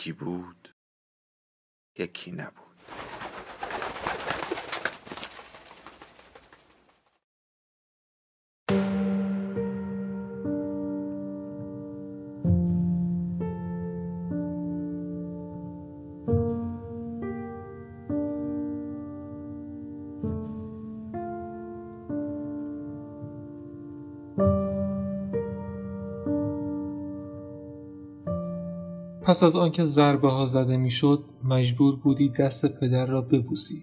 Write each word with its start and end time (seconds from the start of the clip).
یکی 0.00 0.12
بود 0.12 0.74
یکی 1.98 2.32
نبود. 2.32 2.69
پس 29.30 29.42
از 29.42 29.56
آنکه 29.56 29.84
ضربه 29.84 30.30
ها 30.30 30.46
زده 30.46 30.76
می‌شد 30.76 31.24
مجبور 31.44 31.96
بودی 31.96 32.28
دست 32.28 32.80
پدر 32.80 33.06
را 33.06 33.20
ببوسی 33.20 33.82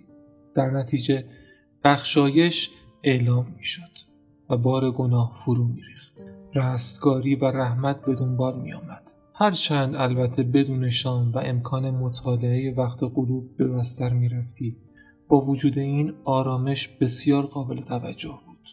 در 0.56 0.70
نتیجه 0.70 1.26
بخشایش 1.84 2.72
اعلام 3.03 3.48
می‌شد 3.58 3.92
و 4.50 4.58
بار 4.58 4.92
گناه 4.92 5.42
فرو 5.45 5.64
میریخت 5.64 6.14
رستگاری 6.56 7.36
و 7.36 7.45
رحمت 7.45 8.06
به 8.06 8.16
دنبال 8.16 8.62
می 8.62 8.73
آمد. 8.73 9.12
هرچند 9.34 9.95
البته 9.95 10.44
بدون 10.44 10.90
شام 10.90 11.31
و 11.31 11.38
امکان 11.38 11.92
مطالعه 11.92 12.73
وقت 12.73 13.00
غروب 13.03 13.58
به 13.58 13.68
بستر 13.68 14.14
می 14.14 14.30
رفتی. 14.30 14.78
با 15.28 15.42
وجود 15.42 15.78
این 15.78 16.14
آرامش 16.23 16.88
بسیار 16.88 17.45
قابل 17.45 17.81
توجه 17.81 18.40
بود. 18.48 18.70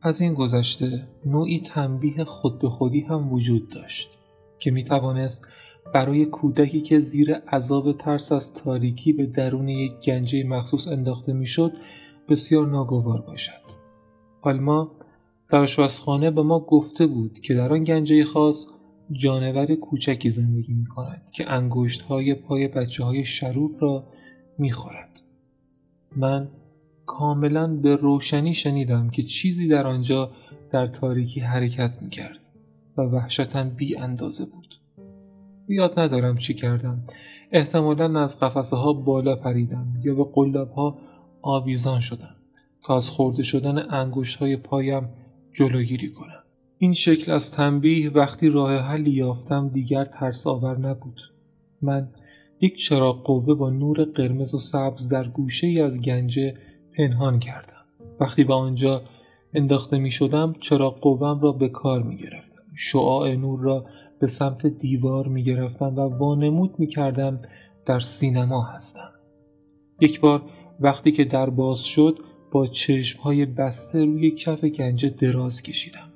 از 0.00 0.20
این 0.20 0.34
گذشته 0.34 1.08
نوعی 1.26 1.60
تنبیه 1.60 2.24
خود 2.24 2.58
به 2.58 2.68
خودی 2.68 3.00
هم 3.00 3.32
وجود 3.32 3.68
داشت 3.68 4.18
که 4.58 4.70
می 4.70 4.84
توانست 4.84 5.46
برای 5.94 6.26
کودکی 6.26 6.80
که 6.80 6.98
زیر 6.98 7.34
عذاب 7.34 7.92
ترس 7.92 8.32
از 8.32 8.54
تاریکی 8.54 9.12
به 9.12 9.26
درون 9.26 9.68
یک 9.68 9.92
گنجه 10.04 10.44
مخصوص 10.44 10.88
انداخته 10.88 11.32
می‌شد 11.32 11.72
بسیار 12.28 12.66
ناگوار 12.66 13.20
باشد 13.20 13.62
آلما 14.42 14.90
در 15.50 15.58
آشپزخانه 15.58 16.30
به 16.30 16.42
ما 16.42 16.60
گفته 16.60 17.06
بود 17.06 17.40
که 17.40 17.54
در 17.54 17.72
آن 17.72 17.84
گنجه 17.84 18.24
خاص 18.24 18.66
جانور 19.12 19.74
کوچکی 19.74 20.28
زندگی 20.28 20.72
می 20.72 20.86
کند 20.86 21.22
که 21.32 21.50
انگشت 21.50 22.00
های 22.00 22.34
پای 22.34 22.68
بچه 22.68 23.04
های 23.04 23.24
شروب 23.24 23.76
را 23.80 24.04
می 24.58 24.72
خورد. 24.72 25.20
من 26.16 26.48
کاملا 27.06 27.66
به 27.66 27.96
روشنی 27.96 28.54
شنیدم 28.54 29.10
که 29.10 29.22
چیزی 29.22 29.68
در 29.68 29.86
آنجا 29.86 30.30
در 30.70 30.86
تاریکی 30.86 31.40
حرکت 31.40 31.92
می 32.00 32.10
کرد 32.10 32.38
و 32.96 33.02
وحشتم 33.02 33.70
بی 33.70 33.96
اندازه 33.96 34.44
بود. 34.44 34.71
یاد 35.72 35.98
ندارم 36.00 36.38
چی 36.38 36.54
کردم. 36.54 37.02
احتمالا 37.52 38.20
از 38.20 38.40
قفسه 38.40 38.76
ها 38.76 38.92
بالا 38.92 39.36
پریدم 39.36 39.86
یا 40.02 40.14
به 40.14 40.24
قلاب 40.34 40.70
ها 40.70 40.98
آویزان 41.42 42.00
شدم 42.00 42.36
تا 42.84 42.96
از 42.96 43.10
خورده 43.10 43.42
شدن 43.42 43.78
انگشت 43.90 44.36
های 44.36 44.56
پایم 44.56 45.08
جلوگیری 45.52 46.12
کنم. 46.12 46.42
این 46.78 46.94
شکل 46.94 47.32
از 47.32 47.52
تنبیه 47.52 48.10
وقتی 48.10 48.48
راه 48.48 48.76
حلی 48.76 49.10
یافتم 49.10 49.68
دیگر 49.68 50.04
ترس 50.04 50.46
آور 50.46 50.78
نبود. 50.78 51.20
من 51.82 52.08
یک 52.60 52.76
چراغ 52.76 53.22
قوه 53.22 53.54
با 53.54 53.70
نور 53.70 54.04
قرمز 54.04 54.54
و 54.54 54.58
سبز 54.58 55.08
در 55.08 55.28
گوشه 55.28 55.66
ای 55.66 55.80
از 55.80 56.00
گنجه 56.00 56.54
پنهان 56.96 57.38
کردم. 57.38 57.84
وقتی 58.20 58.44
به 58.44 58.54
آنجا 58.54 59.02
انداخته 59.54 59.98
می 59.98 60.10
شدم 60.10 60.54
چراغ 60.60 61.00
قوم 61.00 61.40
را 61.40 61.52
به 61.52 61.68
کار 61.68 62.02
می 62.02 62.16
گرفتم 62.16 62.62
شعاع 62.74 63.34
نور 63.34 63.60
را 63.60 63.84
به 64.22 64.28
سمت 64.28 64.66
دیوار 64.66 65.28
می 65.28 65.42
گرفتم 65.42 65.96
و 65.96 66.00
وانمود 66.00 66.74
می 66.78 66.86
کردم 66.86 67.40
در 67.86 68.00
سینما 68.00 68.62
هستم. 68.62 69.10
یک 70.00 70.20
بار 70.20 70.42
وقتی 70.80 71.12
که 71.12 71.24
در 71.24 71.50
باز 71.50 71.84
شد 71.84 72.18
با 72.50 72.66
چشم 72.66 73.22
های 73.22 73.46
بسته 73.46 74.04
روی 74.04 74.30
کف 74.30 74.64
گنجه 74.64 75.08
دراز 75.08 75.62
کشیدم. 75.62 76.08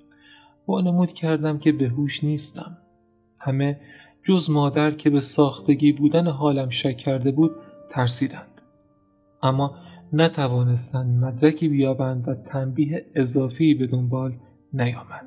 وانمود 0.68 1.12
کردم 1.12 1.58
که 1.58 1.72
به 1.72 1.88
هوش 1.88 2.24
نیستم. 2.24 2.78
همه 3.40 3.80
جز 4.24 4.50
مادر 4.50 4.90
که 4.90 5.10
به 5.10 5.20
ساختگی 5.20 5.92
بودن 5.92 6.26
حالم 6.26 6.70
شک 6.70 6.96
کرده 6.96 7.30
بود 7.30 7.50
ترسیدند. 7.90 8.60
اما 9.42 9.76
نتوانستند 10.12 11.24
مدرکی 11.24 11.68
بیابند 11.68 12.28
و 12.28 12.34
تنبیه 12.34 13.06
اضافی 13.14 13.74
به 13.74 13.86
دنبال 13.86 14.32
نیامد. 14.72 15.26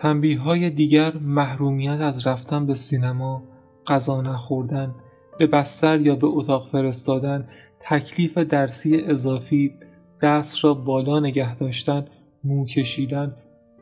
تنبیه 0.00 0.40
های 0.40 0.70
دیگر 0.70 1.16
محرومیت 1.16 2.00
از 2.00 2.26
رفتن 2.26 2.66
به 2.66 2.74
سینما، 2.74 3.42
غذا 3.86 4.20
نخوردن، 4.20 4.94
به 5.38 5.46
بستر 5.46 6.00
یا 6.00 6.16
به 6.16 6.26
اتاق 6.26 6.68
فرستادن، 6.68 7.48
تکلیف 7.80 8.38
درسی 8.38 8.96
اضافی، 8.96 9.74
دست 10.22 10.64
را 10.64 10.74
بالا 10.74 11.20
نگه 11.20 11.56
داشتن، 11.56 12.06
مو 12.44 12.66
کشیدن، 12.66 13.34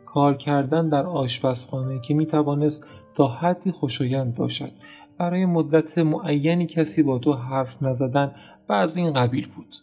کار 0.06 0.36
کردن 0.36 0.88
در 0.88 1.06
آشپزخانه 1.06 2.00
که 2.00 2.14
می 2.14 2.26
توانست 2.26 2.88
تا 3.14 3.28
حدی 3.28 3.70
خوشایند 3.70 4.34
باشد. 4.34 4.72
برای 5.18 5.46
مدت 5.46 5.98
معینی 5.98 6.66
کسی 6.66 7.02
با 7.02 7.18
تو 7.18 7.32
حرف 7.32 7.82
نزدن 7.82 8.34
و 8.68 8.72
از 8.72 8.96
این 8.96 9.12
قبیل 9.12 9.48
بود. 9.56 9.76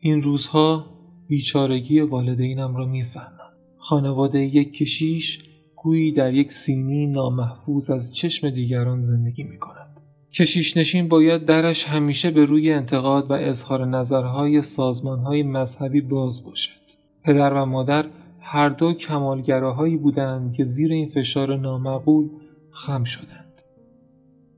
این 0.00 0.22
روزها 0.22 0.86
بیچارگی 1.28 2.00
والدینم 2.00 2.76
را 2.76 2.86
می‌فهمم. 2.86 3.52
خانواده 3.78 4.40
یک 4.40 4.72
کشیش 4.72 5.51
گویی 5.82 6.12
در 6.12 6.34
یک 6.34 6.52
سینی 6.52 7.06
نامحفوظ 7.06 7.90
از 7.90 8.14
چشم 8.14 8.50
دیگران 8.50 9.02
زندگی 9.02 9.42
می 9.42 9.58
کند. 9.58 10.00
کشیش 10.32 10.76
نشین 10.76 11.08
باید 11.08 11.44
درش 11.44 11.84
همیشه 11.84 12.30
به 12.30 12.44
روی 12.44 12.72
انتقاد 12.72 13.30
و 13.30 13.32
اظهار 13.32 13.86
نظرهای 13.86 14.62
سازمانهای 14.62 15.42
مذهبی 15.42 16.00
باز 16.00 16.44
باشد. 16.44 16.82
پدر 17.24 17.52
و 17.52 17.64
مادر 17.64 18.04
هر 18.40 18.68
دو 18.68 18.92
کمالگراهایی 18.92 19.96
بودند 19.96 20.52
که 20.54 20.64
زیر 20.64 20.92
این 20.92 21.08
فشار 21.08 21.56
نامقبول 21.56 22.28
خم 22.70 23.04
شدند. 23.04 23.52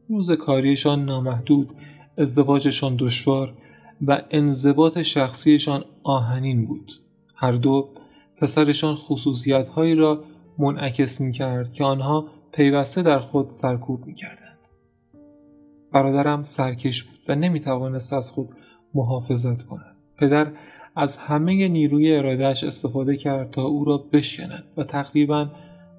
روز 0.08 0.30
کاریشان 0.30 1.04
نامحدود، 1.04 1.70
ازدواجشان 2.18 2.96
دشوار 2.98 3.54
و 4.06 4.22
انضباط 4.30 5.02
شخصیشان 5.02 5.84
آهنین 6.02 6.66
بود. 6.66 6.92
هر 7.34 7.52
دو 7.52 7.88
پسرشان 8.40 8.94
خصوصیتهایی 8.94 9.94
را 9.94 10.24
منعکس 10.58 11.20
می 11.20 11.32
کرد 11.32 11.72
که 11.72 11.84
آنها 11.84 12.24
پیوسته 12.52 13.02
در 13.02 13.18
خود 13.18 13.50
سرکوب 13.50 14.06
می 14.06 14.14
کردند. 14.14 14.58
برادرم 15.92 16.44
سرکش 16.44 17.02
بود 17.02 17.18
و 17.28 17.34
نمی 17.34 17.60
توانست 17.60 18.12
از 18.12 18.30
خود 18.30 18.48
محافظت 18.94 19.62
کند. 19.62 19.96
پدر 20.18 20.52
از 20.96 21.18
همه 21.18 21.68
نیروی 21.68 22.16
ارادهش 22.16 22.64
استفاده 22.64 23.16
کرد 23.16 23.50
تا 23.50 23.62
او 23.62 23.84
را 23.84 23.98
بشکند 23.98 24.64
و 24.76 24.84
تقریبا 24.84 25.50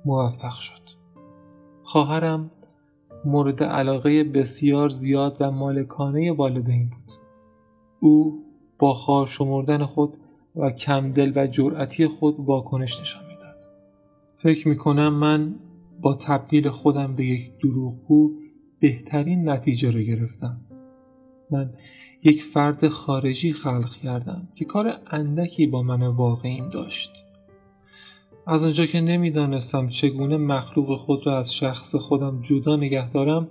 موفق 0.06 0.56
شد. 0.60 0.82
خواهرم 1.84 2.52
مورد 3.26 3.64
علاقه 3.64 4.24
بسیار 4.24 4.90
زیاد 4.90 5.38
و 5.40 5.52
مالکانه 5.52 6.32
والدین 6.32 6.90
بود. 6.90 7.16
او 8.00 8.44
با 8.80 8.94
خار 8.94 9.28
شمردن 9.28 9.86
خود 9.86 10.18
و 10.56 10.72
کمدل 10.72 11.32
و 11.36 11.48
جرأتی 11.48 12.08
خود 12.08 12.36
واکنش 12.40 13.02
نشان 13.02 13.35
فکر 14.46 14.68
می‌کنم 14.68 15.14
من 15.14 15.56
با 16.02 16.14
تبدیل 16.14 16.70
خودم 16.70 17.16
به 17.16 17.26
یک 17.26 17.52
دروغگو 17.64 18.32
بهترین 18.80 19.50
نتیجه 19.50 19.92
رو 19.92 20.00
گرفتم. 20.00 20.58
من 21.52 21.74
یک 22.24 22.44
فرد 22.44 22.88
خارجی 22.88 23.54
خلق 23.54 23.96
کردم 23.96 24.48
که 24.56 24.66
کار 24.66 25.00
اندکی 25.12 25.68
با 25.68 25.84
من 25.84 26.08
واقعیم 26.08 26.70
داشت. 26.70 27.12
از 28.48 28.64
آنجا 28.64 28.86
که 28.86 29.02
نمی‌دانستم 29.02 29.88
چگونه 29.88 30.38
مخلوق 30.38 31.00
خود 31.00 31.28
را 31.28 31.40
از 31.40 31.54
شخص 31.54 31.96
خودم 31.96 32.42
جدا 32.42 32.76
نگه 32.76 33.12
دارم 33.12 33.48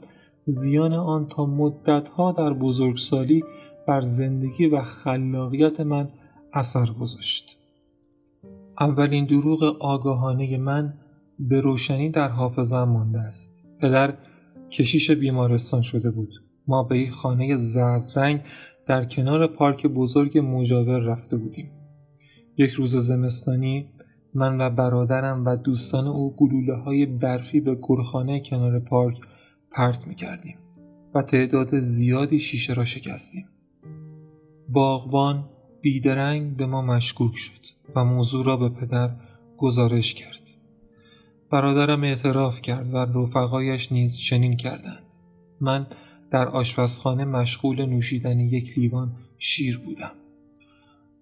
زیان 0.47 0.93
آن 0.93 1.27
تا 1.29 1.47
مدتها 1.47 2.33
در 2.33 2.53
بزرگسالی 2.53 3.45
بر 3.87 4.01
زندگی 4.01 4.67
و 4.67 4.83
خلاقیت 4.83 5.81
من 5.81 6.09
اثر 6.53 6.87
گذاشت. 7.01 7.59
اولین 8.81 9.27
دروغ 9.27 9.63
آگاهانه 9.81 10.59
من 10.59 10.95
به 11.39 11.61
روشنی 11.61 12.11
در 12.11 12.29
حافظم 12.29 12.85
مانده 12.85 13.19
است. 13.19 13.65
پدر 13.81 14.15
کشیش 14.71 15.11
بیمارستان 15.11 15.83
شده 15.83 16.11
بود. 16.11 16.31
ما 16.67 16.83
به 16.83 16.99
یک 16.99 17.11
خانه 17.11 17.57
زرد 17.57 18.13
رنگ 18.17 18.41
در 18.87 19.05
کنار 19.05 19.47
پارک 19.47 19.87
بزرگ 19.87 20.39
مجاور 20.39 20.99
رفته 20.99 21.37
بودیم. 21.37 21.71
یک 22.57 22.71
روز 22.71 22.97
زمستانی 22.97 23.91
من 24.35 24.61
و 24.61 24.71
برادرم 24.71 25.45
و 25.45 25.57
دوستان 25.57 26.07
او 26.07 26.37
گلوله 26.37 26.75
های 26.75 27.07
برفی 27.07 27.61
به 27.61 27.79
گرخانه 27.83 28.41
کنار 28.41 28.81
پارک 28.81 29.17
پرت 29.71 30.07
می 30.07 30.15
کردیم 30.15 30.59
و 31.15 31.23
تعداد 31.23 31.81
زیادی 31.81 32.41
شیشه 32.41 32.75
را 32.75 32.85
شکستیم. 32.85 33.49
باغبان 34.69 35.45
بیدرنگ 35.81 36.57
به 36.57 36.67
ما 36.67 36.83
مشکوک 36.83 37.37
شد. 37.37 37.65
و 37.97 38.05
موضوع 38.05 38.47
را 38.47 38.57
به 38.57 38.69
پدر 38.69 39.11
گزارش 39.57 40.15
کرد. 40.15 40.41
برادرم 41.51 42.05
اعتراف 42.05 42.61
کرد 42.61 42.95
و 42.95 42.97
رفقایش 42.97 43.93
نیز 43.93 44.17
چنین 44.17 44.57
کردند. 44.57 45.05
من 45.61 45.87
در 46.31 46.49
آشپزخانه 46.49 47.25
مشغول 47.25 47.87
نوشیدن 47.87 48.41
یک 48.41 48.79
لیوان 48.79 49.13
شیر 49.39 49.79
بودم. 49.79 50.13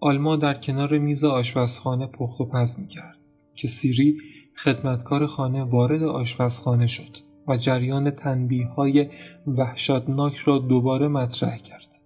آلما 0.00 0.36
در 0.36 0.54
کنار 0.54 0.98
میز 0.98 1.24
آشپزخانه 1.24 2.06
پخت 2.06 2.40
و 2.40 2.44
پز 2.44 2.80
می 2.80 2.86
کرد 2.86 3.16
که 3.54 3.68
سیری 3.68 4.18
خدمتکار 4.56 5.26
خانه 5.26 5.62
وارد 5.62 6.02
آشپزخانه 6.02 6.86
شد 6.86 7.16
و 7.48 7.56
جریان 7.56 8.10
تنبیه 8.10 8.66
های 8.66 9.08
وحشتناک 9.46 10.36
را 10.36 10.58
دوباره 10.58 11.08
مطرح 11.08 11.58
کرد. 11.58 12.00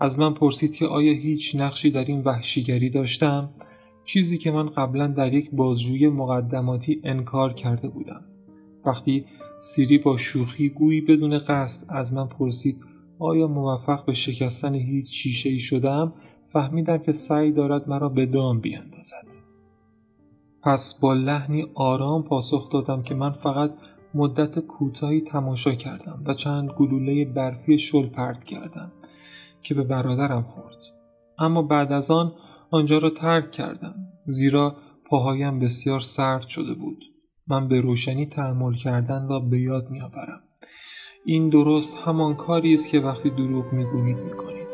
از 0.00 0.18
من 0.18 0.34
پرسید 0.34 0.74
که 0.74 0.86
آیا 0.86 1.12
هیچ 1.12 1.56
نقشی 1.56 1.90
در 1.90 2.04
این 2.04 2.20
وحشیگری 2.20 2.90
داشتم؟ 2.90 3.50
چیزی 4.04 4.38
که 4.38 4.50
من 4.50 4.68
قبلا 4.68 5.06
در 5.06 5.34
یک 5.34 5.50
بازجوی 5.50 6.08
مقدماتی 6.08 7.00
انکار 7.04 7.52
کرده 7.52 7.88
بودم. 7.88 8.24
وقتی 8.86 9.24
سیری 9.60 9.98
با 9.98 10.16
شوخی 10.16 10.68
گویی 10.68 11.00
بدون 11.00 11.38
قصد 11.38 11.86
از 11.88 12.14
من 12.14 12.26
پرسید 12.26 12.84
آیا 13.18 13.46
موفق 13.46 14.04
به 14.04 14.14
شکستن 14.14 14.74
هیچ 14.74 15.06
شیشه 15.10 15.48
ای 15.50 15.58
شدم؟ 15.58 16.12
فهمیدم 16.52 16.98
که 16.98 17.12
سعی 17.12 17.52
دارد 17.52 17.88
مرا 17.88 18.08
به 18.08 18.26
دام 18.26 18.60
بیاندازد. 18.60 19.26
پس 20.62 21.00
با 21.00 21.14
لحنی 21.14 21.66
آرام 21.74 22.22
پاسخ 22.22 22.70
دادم 22.70 23.02
که 23.02 23.14
من 23.14 23.32
فقط 23.32 23.70
مدت 24.14 24.58
کوتاهی 24.58 25.20
تماشا 25.20 25.74
کردم 25.74 26.22
و 26.26 26.34
چند 26.34 26.70
گلوله 26.70 27.24
برفی 27.24 27.78
شل 27.78 28.06
پرت 28.06 28.44
کردم 28.44 28.92
که 29.62 29.74
به 29.74 29.82
برادرم 29.82 30.42
خورد. 30.42 30.76
اما 31.38 31.62
بعد 31.62 31.92
از 31.92 32.10
آن 32.10 32.32
آنجا 32.74 32.98
را 32.98 33.10
ترک 33.10 33.52
کردم 33.52 33.94
زیرا 34.26 34.76
پاهایم 35.06 35.58
بسیار 35.58 36.00
سرد 36.00 36.48
شده 36.48 36.74
بود. 36.74 37.04
من 37.48 37.68
به 37.68 37.80
روشنی 37.80 38.26
تحمل 38.26 38.74
کردن 38.74 39.28
را 39.28 39.40
به 39.40 39.60
یاد 39.60 39.90
میآورم. 39.90 40.40
این 41.24 41.48
درست 41.48 41.98
همان 41.98 42.34
کاری 42.34 42.74
است 42.74 42.90
که 42.90 43.00
وقتی 43.00 43.30
دروغ 43.30 43.72
می‌گویید 43.72 44.16
می‌کنید. 44.16 44.73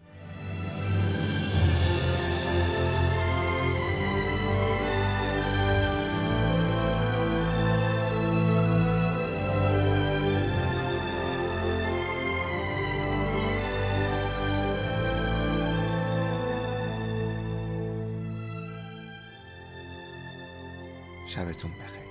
شبتون 21.31 21.71
بخیر. 21.71 22.10